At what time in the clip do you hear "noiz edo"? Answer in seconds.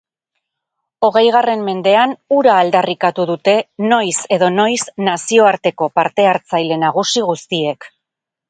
3.93-4.49